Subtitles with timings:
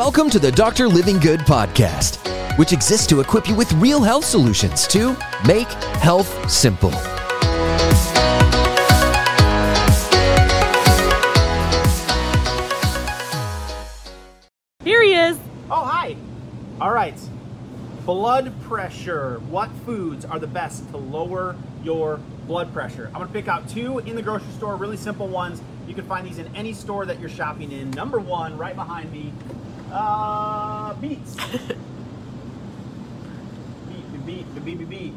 [0.00, 0.88] Welcome to the Dr.
[0.88, 2.16] Livingood podcast,
[2.56, 5.14] which exists to equip you with real health solutions to
[5.46, 5.68] make
[6.00, 6.90] health simple.
[14.82, 15.38] Here he is.
[15.70, 16.16] Oh, hi.
[16.80, 17.18] All right.
[18.06, 19.40] Blood pressure.
[19.50, 23.08] What foods are the best to lower your blood pressure?
[23.08, 25.60] I'm going to pick out two in the grocery store, really simple ones.
[25.86, 27.90] You can find these in any store that you're shopping in.
[27.90, 29.30] Number one, right behind me,
[29.92, 31.34] uh, beets.
[33.88, 35.14] beet, beet, beet, beet, beet.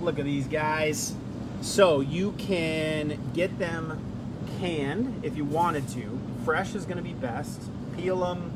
[0.00, 1.14] Look at these guys.
[1.60, 4.02] So you can get them
[4.58, 6.18] canned if you wanted to.
[6.44, 7.60] Fresh is going to be best.
[7.96, 8.52] Peel them,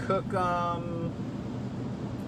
[0.00, 1.12] cook them,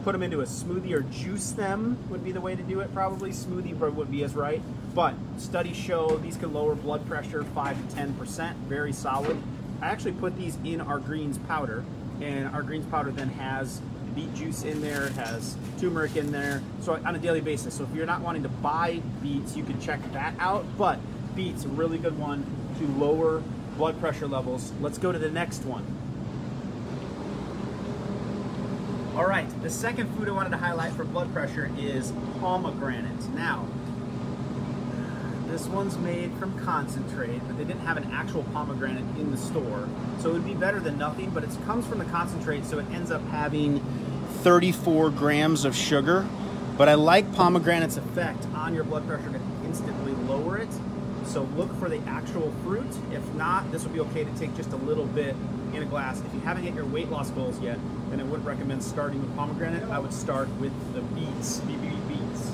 [0.05, 2.93] put them into a smoothie or juice them would be the way to do it
[2.95, 3.30] probably.
[3.30, 4.63] Smoothie would be as right.
[4.95, 9.37] But studies show these can lower blood pressure 5 to 10%, very solid.
[9.83, 11.85] I actually put these in our greens powder
[12.20, 13.80] and our greens powder then has
[14.15, 17.74] beet juice in there, it has turmeric in there, so on a daily basis.
[17.74, 21.01] So if you're not wanting to buy beets, you can check that out, but
[21.34, 22.45] beets, a really good one
[22.79, 23.43] to lower
[23.76, 24.73] blood pressure levels.
[24.80, 25.84] Let's go to the next one.
[29.16, 33.28] All right, the second food I wanted to highlight for blood pressure is pomegranate.
[33.30, 33.66] Now,
[35.55, 39.88] this one's made from concentrate, but they didn't have an actual pomegranate in the store.
[40.19, 42.87] So it would be better than nothing, but it comes from the concentrate, so it
[42.91, 43.79] ends up having
[44.43, 46.27] 34 grams of sugar.
[46.77, 50.71] But I like pomegranate's effect on your blood pressure to instantly lower it.
[51.24, 52.91] So look for the actual fruit.
[53.13, 55.37] If not, this would be okay to take just a little bit
[55.73, 56.21] in a glass.
[56.21, 57.79] If you haven't hit your weight loss goals yet,
[58.11, 59.89] then I wouldn't recommend starting with pomegranate.
[59.89, 62.51] I would start with the beets, BB beets.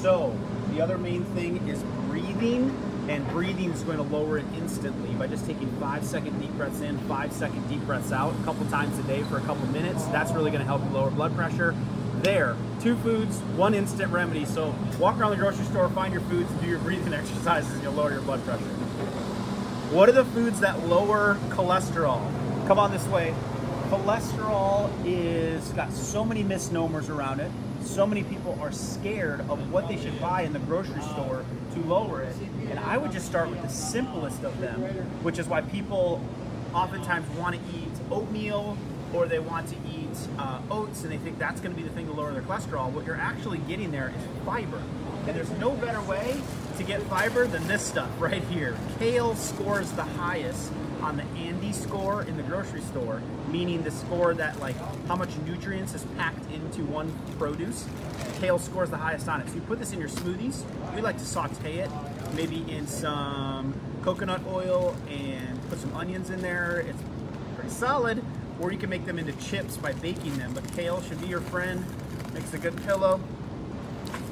[0.00, 0.32] So
[0.70, 2.70] the other main thing is breathing,
[3.08, 6.80] and breathing is going to lower it instantly by just taking five second deep breaths
[6.80, 10.04] in, five second deep breaths out a couple times a day for a couple minutes.
[10.06, 11.74] That's really going to help lower blood pressure.
[12.22, 14.44] There, two foods, one instant remedy.
[14.44, 17.94] So walk around the grocery store, find your foods, do your breathing exercises, and you'll
[17.94, 18.64] lower your blood pressure.
[19.90, 22.20] What are the foods that lower cholesterol?
[22.68, 23.34] Come on this way.
[23.88, 27.50] Cholesterol is got so many misnomers around it.
[27.88, 31.44] So many people are scared of what they should buy in the grocery store
[31.74, 32.36] to lower it.
[32.68, 34.82] And I would just start with the simplest of them,
[35.24, 36.22] which is why people
[36.74, 38.76] oftentimes want to eat oatmeal
[39.14, 41.92] or they want to eat uh, oats and they think that's going to be the
[41.94, 42.92] thing to lower their cholesterol.
[42.92, 44.80] What you're actually getting there is fiber.
[45.26, 46.40] And there's no better way
[46.76, 48.76] to get fiber than this stuff right here.
[48.98, 54.34] Kale scores the highest on the ANDI score in the grocery store, meaning the score
[54.34, 54.76] that like
[55.06, 57.86] how much nutrients is packed into one produce.
[58.40, 59.48] Kale scores the highest on it.
[59.48, 60.62] So you put this in your smoothies.
[60.94, 61.90] We like to saute it,
[62.34, 66.80] maybe in some coconut oil and put some onions in there.
[66.80, 67.02] It's
[67.54, 68.22] pretty solid.
[68.60, 70.52] Or you can make them into chips by baking them.
[70.52, 71.84] But kale should be your friend.
[72.34, 73.20] Makes a good pillow.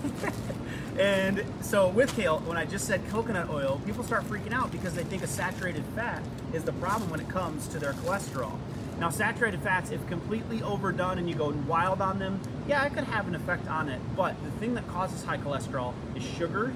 [0.99, 4.95] And so with kale, when I just said coconut oil, people start freaking out because
[4.95, 6.23] they think a saturated fat
[6.55, 8.57] is the problem when it comes to their cholesterol.
[8.99, 13.05] Now, saturated fats, if completely overdone and you go wild on them, yeah, it could
[13.05, 14.01] have an effect on it.
[14.17, 16.73] But the thing that causes high cholesterol is sugar,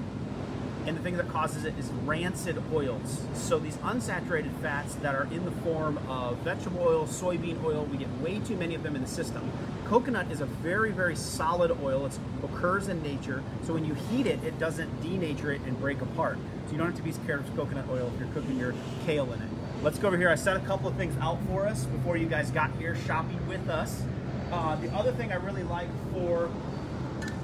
[0.86, 3.22] and the thing that causes it is rancid oils.
[3.32, 7.96] So these unsaturated fats that are in the form of vegetable oil, soybean oil, we
[7.96, 9.50] get way too many of them in the system.
[9.90, 12.06] Coconut is a very, very solid oil.
[12.06, 13.42] It occurs in nature.
[13.64, 16.38] So when you heat it, it doesn't denature it and break apart.
[16.66, 18.72] So you don't have to be scared of coconut oil if you're cooking your
[19.04, 19.48] kale in it.
[19.82, 20.30] Let's go over here.
[20.30, 23.44] I set a couple of things out for us before you guys got here shopping
[23.48, 24.04] with us.
[24.52, 26.48] Uh, the other thing I really like for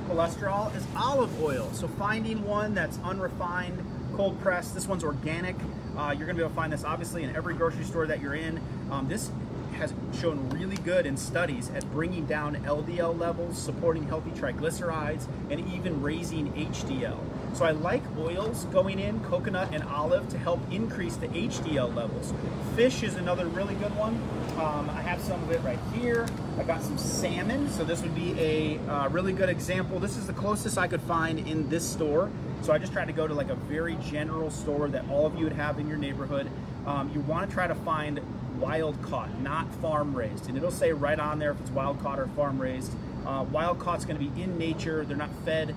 [0.09, 1.69] cholesterol is olive oil.
[1.73, 3.85] So finding one that's unrefined,
[4.15, 5.57] cold pressed, this one's organic.
[5.99, 8.37] Uh, you're gonna be able to find this obviously in every grocery store that you're
[8.37, 8.61] in.
[8.93, 9.33] Um, this
[9.77, 15.61] has shown really good in studies at bringing down LDL levels, supporting healthy triglycerides, and
[15.73, 17.19] even raising HDL.
[17.55, 22.33] So I like oils going in, coconut and olive, to help increase the HDL levels.
[22.75, 24.15] Fish is another really good one.
[24.59, 26.27] Um, I have some of it right here.
[26.59, 29.99] I got some salmon, so this would be a uh, really good example.
[29.99, 32.31] This is the closest I could find in this store.
[32.63, 35.37] So I just tried to go to like a very general store that all of
[35.37, 36.51] you would have in your neighborhood.
[36.87, 38.21] Um, you want to try to find
[38.59, 40.49] wild caught, not farm raised.
[40.49, 42.93] And it'll say right on there if it's wild caught or farm raised.
[43.27, 45.05] Uh, wild caught's going to be in nature.
[45.05, 45.75] They're not fed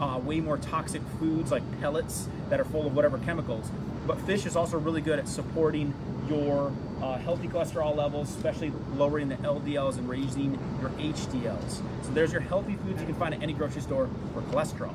[0.00, 3.70] uh, way more toxic foods like pellets that are full of whatever chemicals.
[4.06, 5.94] But fish is also really good at supporting
[6.28, 11.82] your uh, healthy cholesterol levels, especially lowering the LDLs and raising your HDLs.
[12.02, 14.94] So there's your healthy foods you can find at any grocery store for cholesterol.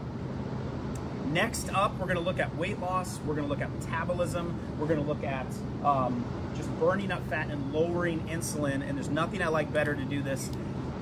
[1.27, 3.19] Next up, we're going to look at weight loss.
[3.19, 4.57] We're going to look at metabolism.
[4.79, 5.45] We're going to look at
[5.83, 6.25] um,
[6.57, 8.87] just burning up fat and lowering insulin.
[8.87, 10.49] And there's nothing I like better to do this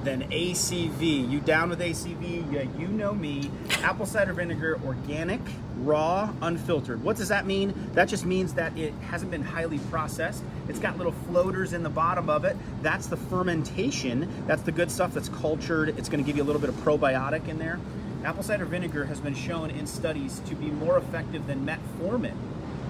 [0.04, 1.30] than ACV.
[1.30, 2.52] You down with ACV?
[2.54, 3.50] Yeah, you know me.
[3.82, 5.42] Apple cider vinegar, organic,
[5.78, 7.04] raw, unfiltered.
[7.04, 7.74] What does that mean?
[7.94, 10.44] That just means that it hasn't been highly processed.
[10.70, 12.56] It's got little floaters in the bottom of it.
[12.84, 14.32] That's the fermentation.
[14.46, 15.98] That's the good stuff that's cultured.
[15.98, 17.80] It's gonna give you a little bit of probiotic in there.
[18.24, 22.36] Apple cider vinegar has been shown in studies to be more effective than metformin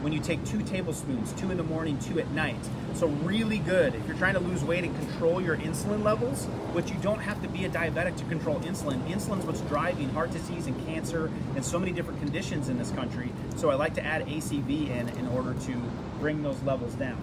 [0.06, 2.60] when you take two tablespoons, two in the morning, two at night.
[2.94, 3.96] So really good.
[3.96, 7.42] If you're trying to lose weight and control your insulin levels, which you don't have
[7.42, 9.04] to be a diabetic to control insulin.
[9.10, 13.32] Insulin's what's driving heart disease and cancer and so many different conditions in this country.
[13.56, 15.74] So I like to add ACV in in order to
[16.20, 17.20] bring those levels down.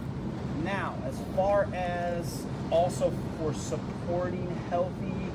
[0.65, 5.29] Now, as far as also for supporting healthy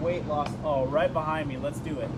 [0.00, 2.10] weight loss, oh, right behind me, let's do it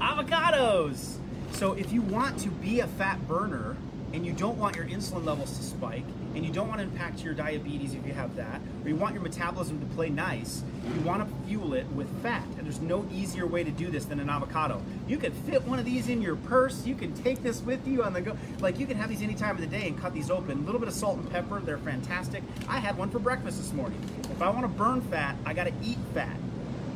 [0.00, 1.16] avocados.
[1.52, 3.76] So if you want to be a fat burner
[4.12, 6.04] and you don't want your insulin levels to spike
[6.34, 9.14] and you don't want to impact your diabetes if you have that, or you want
[9.14, 10.62] your metabolism to play nice,
[10.94, 12.44] you want to fuel it with fat.
[12.56, 14.80] And there's no easier way to do this than an avocado.
[15.06, 16.86] You can fit one of these in your purse.
[16.86, 18.36] You can take this with you on the go.
[18.60, 20.58] Like you can have these any time of the day and cut these open.
[20.58, 22.42] A little bit of salt and pepper, they're fantastic.
[22.68, 24.00] I had one for breakfast this morning.
[24.30, 26.36] If I want to burn fat, I got to eat fat.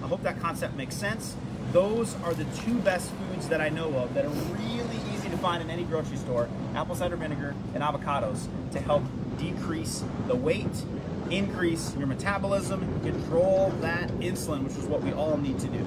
[0.02, 1.36] I hope that concept makes sense.
[1.72, 5.36] Those are the two best foods that I know of that are really easy to
[5.38, 9.02] find in any grocery store apple cider vinegar and avocados to help
[9.38, 10.84] decrease the weight,
[11.30, 15.86] increase your metabolism, control that insulin, which is what we all need to do.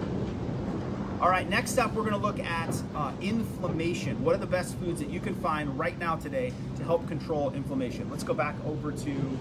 [1.22, 4.24] All right, next up, we're gonna look at uh, inflammation.
[4.24, 7.52] What are the best foods that you can find right now today to help control
[7.52, 8.10] inflammation?
[8.10, 9.38] Let's go back over to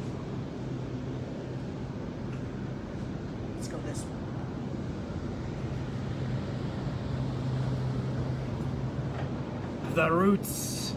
[9.96, 10.90] the roots.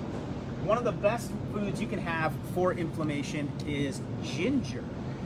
[0.65, 4.83] One of the best foods you can have for inflammation is ginger.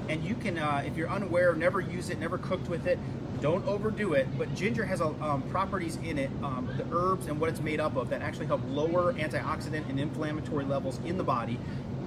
[0.09, 2.99] And you can, uh, if you're unaware, never use it, never cooked with it,
[3.41, 4.27] don't overdo it.
[4.37, 7.95] But ginger has um, properties in it, um, the herbs and what it's made up
[7.95, 11.57] of, that actually help lower antioxidant and inflammatory levels in the body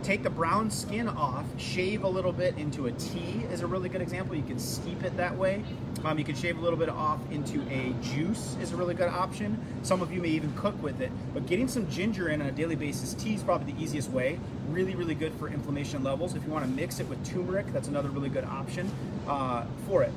[0.06, 3.88] take the brown skin off, shave a little bit into a tea is a really
[3.88, 4.37] good example.
[4.37, 5.64] You can steep it that way.
[6.05, 9.08] Um, you can shave a little bit off into a juice is a really good
[9.08, 9.61] option.
[9.82, 12.53] Some of you may even cook with it, but getting some ginger in on a
[12.53, 14.38] daily basis, tea is probably the easiest way.
[14.69, 16.37] Really, really good for inflammation levels.
[16.37, 18.88] If you want to mix it with turmeric, that's another really good option
[19.26, 20.12] uh, for it.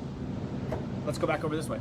[1.04, 1.80] Let's go back over this way.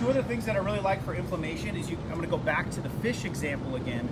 [0.00, 2.70] Two other things that I really like for inflammation is you, I'm gonna go back
[2.70, 4.08] to the fish example again.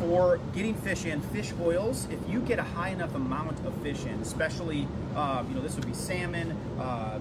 [0.00, 4.04] For getting fish in, fish oils, if you get a high enough amount of fish
[4.04, 7.20] in, especially, uh, you know, this would be salmon, uh, uh,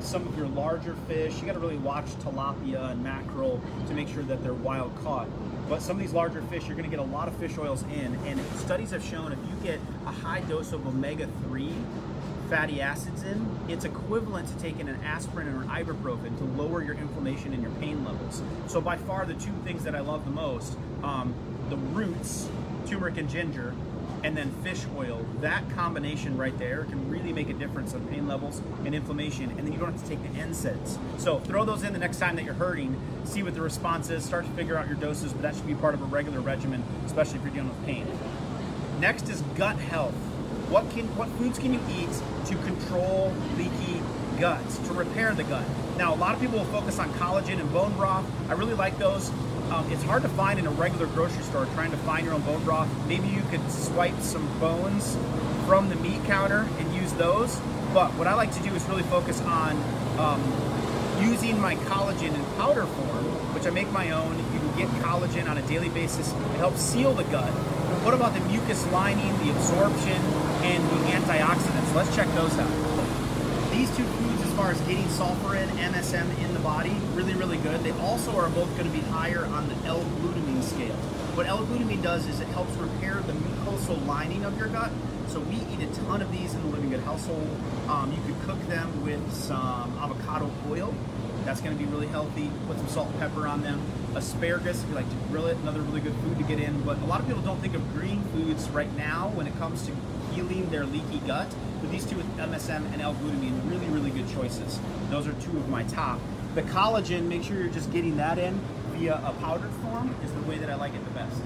[0.00, 4.22] some of your larger fish, you gotta really watch tilapia and mackerel to make sure
[4.22, 5.28] that they're wild caught.
[5.68, 8.16] But some of these larger fish, you're gonna get a lot of fish oils in,
[8.26, 11.74] and studies have shown if you get a high dose of omega-3,
[12.52, 16.94] fatty acids in, it's equivalent to taking an aspirin or an ibuprofen to lower your
[16.96, 18.42] inflammation and your pain levels.
[18.66, 21.32] So by far the two things that I love the most, um,
[21.70, 22.50] the roots,
[22.86, 23.74] turmeric and ginger,
[24.22, 28.28] and then fish oil, that combination right there can really make a difference on pain
[28.28, 30.98] levels and inflammation, and then you don't have to take the NSAIDs.
[31.18, 34.26] So throw those in the next time that you're hurting, see what the response is,
[34.26, 36.84] start to figure out your doses, but that should be part of a regular regimen,
[37.06, 38.06] especially if you're dealing with pain.
[39.00, 40.14] Next is gut health.
[40.72, 42.08] What can what foods can you eat
[42.46, 44.00] to control leaky
[44.40, 45.66] guts, to repair the gut?
[45.98, 48.24] Now, a lot of people will focus on collagen and bone broth.
[48.48, 49.28] I really like those.
[49.70, 52.40] Um, it's hard to find in a regular grocery store trying to find your own
[52.40, 52.88] bone broth.
[53.06, 55.14] Maybe you could swipe some bones
[55.66, 57.54] from the meat counter and use those.
[57.92, 59.76] But what I like to do is really focus on
[60.18, 60.40] um,
[61.20, 64.38] using my collagen in powder form, which I make my own.
[64.38, 66.32] You can get collagen on a daily basis.
[66.32, 67.52] It helps seal the gut.
[68.04, 71.94] What about the mucus lining, the absorption, and the antioxidants?
[71.94, 73.70] Let's check those out.
[73.70, 77.58] These two foods, as far as getting sulfur in, MSM in the body, really, really
[77.58, 77.82] good.
[77.82, 80.94] They also are both going to be higher on the L-glutamine scale.
[81.34, 84.90] What L-glutamine does is it helps repair the mucosal lining of your gut.
[85.28, 87.48] So we eat a ton of these in the Livingood household.
[87.88, 90.94] Um, you could cook them with some avocado oil
[91.44, 92.50] that's going to be really healthy.
[92.66, 93.80] Put some salt and pepper on them.
[94.14, 96.82] Asparagus, if you like to grill it, another really good food to get in.
[96.82, 99.86] But a lot of people don't think of green foods right now when it comes
[99.86, 99.92] to
[100.34, 101.52] healing their leaky gut.
[101.80, 104.78] But these two with MSM and L-glutamine, really, really good choices.
[105.10, 106.20] Those are two of my top.
[106.54, 108.60] The collagen, make sure you're just getting that in
[108.92, 111.40] via a powdered form is the way that I like it the best.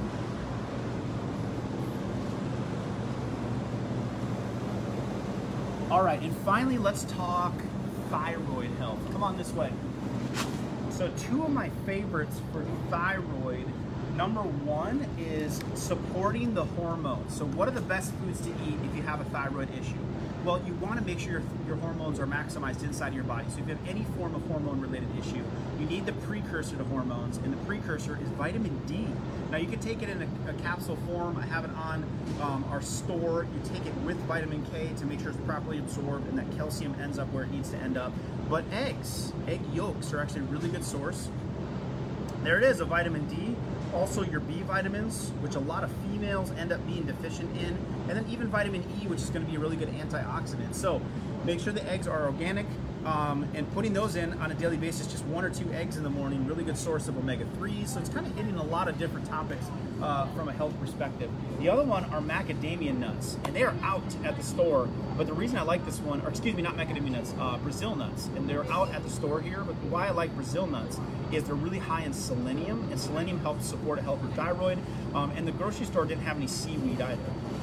[5.91, 7.55] All right, and finally, let's talk
[8.11, 8.99] thyroid health.
[9.13, 9.73] Come on this way.
[10.91, 13.67] So, two of my favorites for thyroid
[14.17, 17.37] number one is supporting the hormones.
[17.37, 19.95] So, what are the best foods to eat if you have a thyroid issue?
[20.45, 23.45] Well, you want to make sure your, your hormones are maximized inside of your body.
[23.51, 25.43] So, if you have any form of hormone related issue,
[25.79, 29.07] you need the precursor to hormones, and the precursor is vitamin D.
[29.51, 31.37] Now, you can take it in a, a capsule form.
[31.37, 32.05] I have it on
[32.41, 33.45] um, our store.
[33.45, 36.97] You take it with vitamin K to make sure it's properly absorbed and that calcium
[37.01, 38.13] ends up where it needs to end up.
[38.49, 41.29] But eggs, egg yolks are actually a really good source.
[42.43, 43.57] There it is, a vitamin D
[43.97, 47.77] also your B vitamins, which a lot of females end up being deficient in,
[48.09, 50.75] and then even vitamin E, which is to be a really good antioxidant.
[50.75, 51.01] So
[51.45, 52.67] make sure the eggs are organic,
[53.07, 56.03] um, and putting those in on a daily basis, just one or two eggs in
[56.03, 57.89] the morning, really good source of omega 3s.
[57.89, 59.65] So it's kind of hitting a lot of different topics
[60.03, 61.31] uh, from a health perspective.
[61.59, 64.89] The other one are macadamia nuts, and they are out at the store.
[65.17, 67.97] But the reason I like this one, or excuse me, not macadamia nuts, uh, Brazil
[67.97, 69.63] nuts, and they're out at the store here.
[69.65, 70.99] But why I like Brazil nuts
[71.33, 74.79] is they're really high in selenium, and selenium helps support a healthy thyroid.
[75.15, 77.23] Um, and the grocery store didn't have any seaweed either.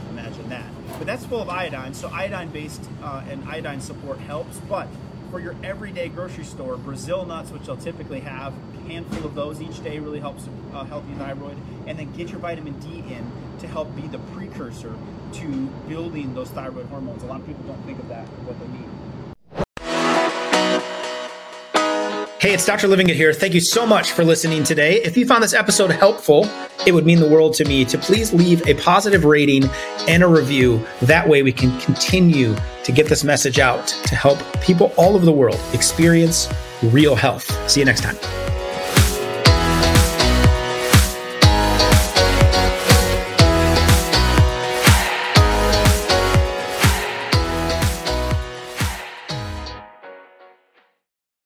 [0.10, 0.70] Imagine that.
[0.98, 4.60] But that's full of iodine, so iodine-based uh, and iodine support helps.
[4.70, 4.88] But
[5.34, 9.60] for your everyday grocery store, Brazil nuts, which they'll typically have, a handful of those
[9.63, 13.66] each day really helps uh, healthy thyroid, and then get your vitamin D in to
[13.66, 14.94] help be the precursor
[15.34, 15.48] to
[15.90, 17.24] building those thyroid hormones.
[17.24, 18.88] A lot of people don't think of that, what they need.
[22.40, 22.88] Hey, it's Dr.
[22.88, 23.34] Livingood here.
[23.34, 25.02] Thank you so much for listening today.
[25.02, 26.48] If you found this episode helpful,
[26.86, 29.63] it would mean the world to me to please leave a positive rating
[30.08, 30.86] and a review.
[31.02, 35.25] That way we can continue to get this message out to help people all over
[35.25, 36.48] the world experience
[36.84, 37.46] real health.
[37.70, 38.42] See you next time.